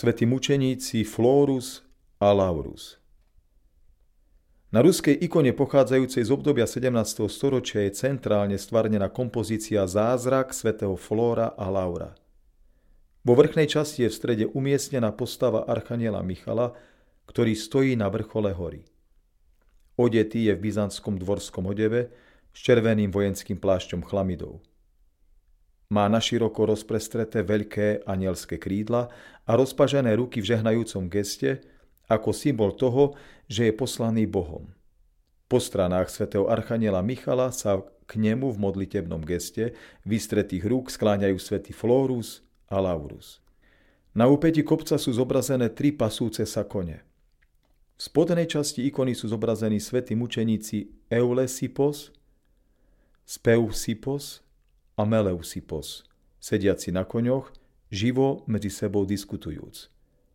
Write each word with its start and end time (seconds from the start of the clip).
svätí 0.00 0.24
mučeníci 0.24 1.04
Florus 1.04 1.84
a 2.16 2.32
Laurus. 2.32 2.96
Na 4.72 4.80
ruskej 4.80 5.12
ikone 5.12 5.52
pochádzajúcej 5.52 6.24
z 6.24 6.30
obdobia 6.32 6.64
17. 6.64 7.28
storočia 7.28 7.84
je 7.84 7.92
centrálne 7.92 8.56
stvarnená 8.56 9.12
kompozícia 9.12 9.84
Zázrak 9.84 10.56
svätého 10.56 10.96
Flóra 10.96 11.52
a 11.52 11.68
Laura. 11.68 12.16
Vo 13.28 13.36
vrchnej 13.36 13.68
časti 13.68 14.08
je 14.08 14.08
v 14.08 14.16
strede 14.16 14.44
umiestnená 14.48 15.12
postava 15.12 15.68
Archaniela 15.68 16.24
Michala, 16.24 16.72
ktorý 17.28 17.52
stojí 17.52 17.92
na 17.92 18.08
vrchole 18.08 18.56
hory. 18.56 18.88
Odetý 20.00 20.48
je 20.48 20.56
v 20.56 20.64
byzantskom 20.64 21.20
dvorskom 21.20 21.68
odeve 21.68 22.08
s 22.56 22.58
červeným 22.64 23.12
vojenským 23.12 23.60
plášťom 23.60 24.00
chlamidov. 24.08 24.64
Má 25.90 26.06
naširoko 26.06 26.70
rozprestreté 26.70 27.42
veľké 27.42 28.06
anielské 28.06 28.62
krídla 28.62 29.10
a 29.42 29.52
rozpažené 29.58 30.14
ruky 30.14 30.38
v 30.38 30.54
žehnajúcom 30.54 31.10
geste, 31.10 31.66
ako 32.06 32.30
symbol 32.30 32.78
toho, 32.78 33.18
že 33.50 33.66
je 33.66 33.74
poslaný 33.74 34.30
Bohom. 34.30 34.70
Po 35.50 35.58
stranách 35.58 36.14
svätého 36.14 36.46
Archaniela 36.46 37.02
Michala 37.02 37.50
sa 37.50 37.82
k 38.06 38.22
nemu 38.22 38.54
v 38.54 38.58
modlitebnom 38.62 39.26
geste 39.26 39.74
vystretých 40.06 40.62
rúk 40.62 40.94
skláňajú 40.94 41.38
svätý 41.42 41.74
Florus 41.74 42.46
a 42.70 42.78
Laurus. 42.78 43.42
Na 44.14 44.30
úpeti 44.30 44.62
kopca 44.62 44.94
sú 44.94 45.10
zobrazené 45.10 45.74
tri 45.74 45.90
pasúce 45.90 46.46
sa 46.46 46.62
kone. 46.62 47.02
V 47.98 48.00
spodnej 48.06 48.46
časti 48.46 48.86
ikony 48.86 49.18
sú 49.18 49.26
zobrazení 49.26 49.82
svätí 49.82 50.14
mučeníci 50.14 51.10
Eulesipos, 51.10 52.14
Speusipos 53.26 54.42
a 55.00 55.08
Meleusipos, 55.08 56.04
sediaci 56.44 56.92
na 56.92 57.08
koňoch, 57.08 57.48
živo 57.88 58.44
medzi 58.44 58.68
sebou 58.68 59.08
diskutujúc. 59.08 59.88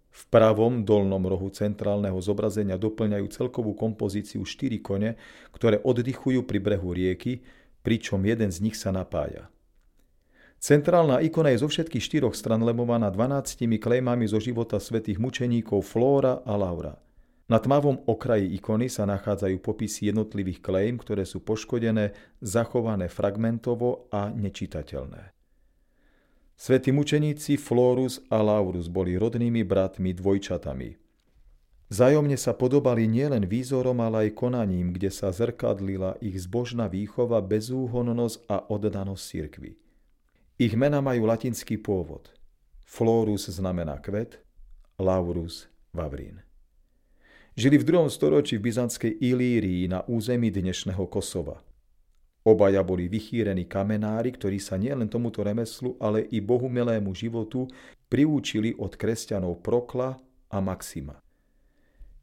V 0.10 0.22
pravom 0.34 0.82
dolnom 0.82 1.22
rohu 1.22 1.54
centrálneho 1.54 2.18
zobrazenia 2.18 2.82
doplňajú 2.82 3.30
celkovú 3.30 3.78
kompozíciu 3.78 4.42
štyri 4.42 4.82
kone, 4.82 5.22
ktoré 5.54 5.78
oddychujú 5.86 6.50
pri 6.50 6.58
brehu 6.58 6.98
rieky, 6.98 7.46
pričom 7.86 8.26
jeden 8.26 8.50
z 8.50 8.66
nich 8.66 8.74
sa 8.74 8.90
napája. 8.90 9.54
Centrálna 10.58 11.22
ikona 11.22 11.54
je 11.54 11.62
zo 11.62 11.70
všetkých 11.70 12.02
štyroch 12.02 12.34
stran 12.34 12.66
lemovaná 12.66 13.14
12 13.14 13.70
klejmami 13.78 14.26
zo 14.26 14.42
života 14.42 14.82
svätých 14.82 15.22
mučeníkov 15.22 15.86
Flóra 15.86 16.42
a 16.42 16.58
Laura. 16.58 17.05
Na 17.46 17.62
tmavom 17.62 18.02
okraji 18.10 18.58
ikony 18.58 18.90
sa 18.90 19.06
nachádzajú 19.06 19.62
popisy 19.62 20.10
jednotlivých 20.10 20.66
klejm, 20.66 20.98
ktoré 20.98 21.30
sú 21.30 21.46
poškodené, 21.46 22.18
zachované 22.42 23.06
fragmentovo 23.06 24.10
a 24.10 24.34
nečitateľné. 24.34 25.30
Svetí 26.58 26.90
mučeníci 26.90 27.60
Florus 27.62 28.24
a 28.34 28.42
Laurus 28.42 28.90
boli 28.90 29.14
rodnými 29.14 29.62
bratmi 29.62 30.16
dvojčatami. 30.16 30.98
Zájomne 31.92 32.34
sa 32.34 32.58
podobali 32.58 33.06
nielen 33.06 33.46
výzorom, 33.46 34.02
ale 34.02 34.30
aj 34.32 34.40
konaním, 34.42 34.90
kde 34.96 35.14
sa 35.14 35.30
zrkadlila 35.30 36.18
ich 36.26 36.42
zbožná 36.42 36.90
výchova, 36.90 37.46
bezúhonnosť 37.46 38.50
a 38.50 38.58
oddanosť 38.74 39.22
cirkvi. 39.22 39.78
Ich 40.58 40.74
mena 40.74 41.04
majú 41.04 41.30
latinský 41.30 41.78
pôvod. 41.78 42.34
Florus 42.88 43.52
znamená 43.52 44.02
kvet, 44.02 44.42
Laurus 44.98 45.70
vavrín. 45.94 46.45
Žili 47.56 47.80
v 47.80 47.88
druhom 47.88 48.12
storočí 48.12 48.60
v 48.60 48.68
byzantskej 48.68 49.16
Ilírii 49.24 49.88
na 49.88 50.04
území 50.06 50.52
dnešného 50.52 51.08
Kosova– 51.08 51.60
Obaja 52.46 52.86
boli 52.86 53.10
vychýrení 53.10 53.66
kamenári, 53.66 54.30
ktorí 54.30 54.62
sa 54.62 54.78
nielen 54.78 55.10
tomuto 55.10 55.42
remeslu, 55.42 55.98
ale 55.98 56.30
i 56.30 56.38
bohumilému 56.38 57.10
životu 57.18 57.66
priúčili 58.06 58.78
od 58.78 58.94
kresťanov 58.94 59.66
Prokla 59.66 60.14
a 60.54 60.58
Maxima. 60.62 61.18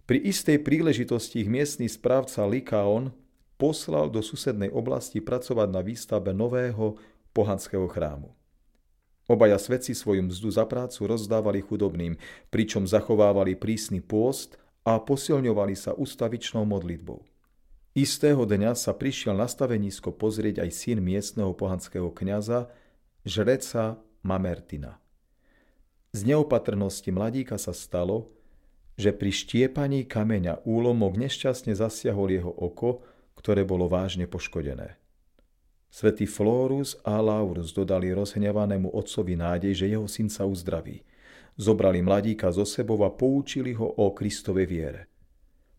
Pri 0.07 0.23
istej 0.23 0.63
príležitosti 0.63 1.43
ich 1.43 1.51
miestny 1.51 1.91
správca 1.91 2.47
Likaon 2.47 3.11
poslal 3.59 4.15
do 4.15 4.23
susednej 4.23 4.71
oblasti 4.71 5.19
pracovať 5.19 5.69
na 5.75 5.83
výstavbe 5.83 6.31
nového 6.31 7.03
pohanského 7.35 7.91
chrámu. 7.91 8.31
Obaja 9.27 9.59
svedci 9.59 9.91
svoju 9.91 10.23
mzdu 10.31 10.55
za 10.55 10.71
prácu 10.71 11.03
rozdávali 11.03 11.67
chudobným, 11.67 12.15
pričom 12.47 12.87
zachovávali 12.87 13.59
prísny 13.59 13.99
pôst 13.99 14.55
a 14.83 14.99
posilňovali 14.99 15.75
sa 15.79 15.95
ustavičnou 15.95 16.67
modlitbou. 16.67 17.23
Istého 17.93 18.49
dňa 18.49 18.73
sa 18.73 18.97
prišiel 18.97 19.37
na 19.37 19.45
stavenisko 19.45 20.17
pozrieť 20.17 20.65
aj 20.65 20.71
syn 20.73 20.99
miestneho 21.05 21.53
pohanského 21.53 22.09
kňaza, 22.09 22.73
žreca 23.29 24.01
Mamertina. 24.25 24.97
Z 26.13 26.25
neopatrnosti 26.29 27.09
mladíka 27.13 27.61
sa 27.61 27.77
stalo, 27.77 28.33
že 28.97 29.13
pri 29.13 29.33
štiepaní 29.33 30.05
kameňa 30.05 30.65
úlomok 30.69 31.17
nešťastne 31.17 31.73
zasiahol 31.73 32.29
jeho 32.33 32.53
oko, 32.53 33.05
ktoré 33.37 33.65
bolo 33.65 33.89
vážne 33.89 34.29
poškodené. 34.29 35.01
Svetý 35.93 36.25
Florus 36.25 36.97
a 37.05 37.21
Laurus 37.21 37.77
dodali 37.77 38.09
rozhnevanému 38.17 38.89
otcovi 38.89 39.37
nádej, 39.37 39.85
že 39.85 39.87
jeho 39.93 40.09
syn 40.09 40.33
sa 40.33 40.49
uzdraví. 40.49 41.05
Zobrali 41.57 42.01
mladíka 42.01 42.49
zo 42.49 42.65
sebou 42.65 43.01
a 43.05 43.13
poučili 43.13 43.77
ho 43.77 43.85
o 43.85 44.13
Kristovej 44.17 44.67
viere. 44.67 45.03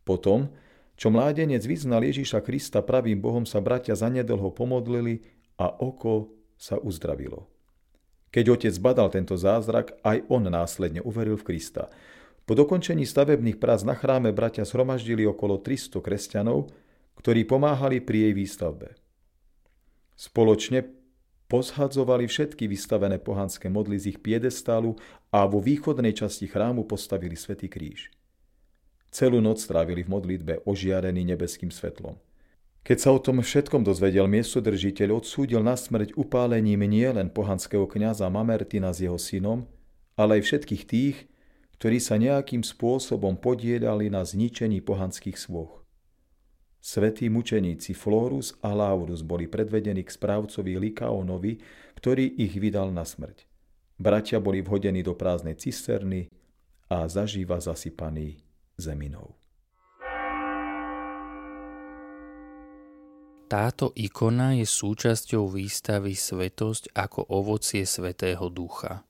Potom 0.06 0.51
čo 0.94 1.09
mládenec 1.09 1.66
vyznal 1.66 2.06
Ježíša 2.06 2.45
Krista 2.45 2.85
pravým 2.85 3.17
Bohom, 3.17 3.44
sa 3.50 3.57
bratia 3.57 3.97
zanedlho 3.97 4.53
pomodlili 4.53 5.25
a 5.57 5.69
oko 5.69 6.29
sa 6.53 6.78
uzdravilo. 6.78 7.50
Keď 8.33 8.45
otec 8.50 8.73
badal 8.81 9.13
tento 9.13 9.38
zázrak, 9.38 9.97
aj 10.01 10.25
on 10.29 10.45
následne 10.50 11.01
uveril 11.06 11.38
v 11.38 11.53
Krista. 11.53 11.89
Po 12.44 12.57
dokončení 12.57 13.06
stavebných 13.06 13.62
prác 13.62 13.85
na 13.85 13.94
chráme 13.94 14.33
bratia 14.33 14.66
zhromaždili 14.66 15.25
okolo 15.25 15.62
300 15.62 16.01
kresťanov, 16.01 16.69
ktorí 17.17 17.45
pomáhali 17.45 18.01
pri 18.01 18.29
jej 18.29 18.33
výstavbe. 18.33 18.88
Spoločne 20.17 20.85
pozhadzovali 21.53 22.25
všetky 22.25 22.65
vystavené 22.65 23.21
pohanské 23.21 23.69
modly 23.69 24.01
z 24.01 24.17
ich 24.17 24.19
piedestálu 24.25 24.97
a 25.29 25.45
vo 25.45 25.61
východnej 25.61 26.17
časti 26.17 26.49
chrámu 26.49 26.89
postavili 26.89 27.37
svätý 27.37 27.69
kríž. 27.69 28.09
Celú 29.13 29.37
noc 29.37 29.61
strávili 29.61 30.01
v 30.01 30.09
modlitbe 30.09 30.65
ožiarený 30.65 31.21
nebeským 31.21 31.69
svetlom. 31.69 32.17
Keď 32.81 32.97
sa 32.97 33.13
o 33.13 33.21
tom 33.21 33.45
všetkom 33.45 33.85
dozvedel 33.85 34.25
miestodržiteľ, 34.25 35.21
odsúdil 35.21 35.61
na 35.61 35.77
smrť 35.77 36.17
upálením 36.17 36.89
nielen 36.89 37.29
pohanského 37.29 37.85
kňaza 37.85 38.25
Mamertina 38.33 38.89
s 38.89 39.05
jeho 39.05 39.21
synom, 39.21 39.69
ale 40.17 40.41
aj 40.41 40.49
všetkých 40.49 40.83
tých, 40.89 41.29
ktorí 41.77 42.01
sa 42.01 42.17
nejakým 42.17 42.65
spôsobom 42.65 43.37
podielali 43.37 44.09
na 44.09 44.25
zničení 44.25 44.81
pohanských 44.81 45.37
svoch. 45.37 45.82
Svetí 46.83 47.31
mučeníci 47.31 47.95
Florus 47.95 48.59
a 48.59 48.75
Laurus 48.75 49.23
boli 49.23 49.47
predvedení 49.47 50.03
k 50.03 50.11
správcovi 50.11 50.75
Likaonovi, 50.75 51.63
ktorý 51.95 52.27
ich 52.44 52.59
vydal 52.59 52.91
na 52.91 53.07
smrť. 53.07 53.47
Bratia 53.95 54.44
boli 54.44 54.59
vhodení 54.59 54.99
do 54.99 55.16
prázdnej 55.16 55.55
cisterny 55.55 56.27
a 56.91 57.07
zažíva 57.07 57.63
zasypaní 57.63 58.44
zeminou. 58.75 59.31
Táto 63.47 63.95
ikona 63.95 64.59
je 64.59 64.67
súčasťou 64.67 65.55
výstavy 65.55 66.19
Svetosť 66.19 66.91
ako 67.00 67.31
ovocie 67.31 67.88
Svetého 67.88 68.51
Ducha. 68.51 69.07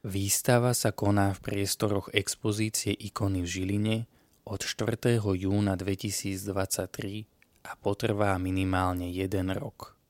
Výstava 0.00 0.72
sa 0.72 0.96
koná 0.96 1.36
v 1.36 1.44
priestoroch 1.44 2.08
expozície 2.16 2.96
ikony 2.96 3.44
v 3.44 3.48
Žiline 3.52 3.96
od 4.42 4.58
4. 4.58 5.22
júna 5.22 5.78
2023 5.78 7.26
a 7.62 7.72
potrvá 7.78 8.34
minimálne 8.42 9.06
jeden 9.06 9.54
rok. 9.54 10.01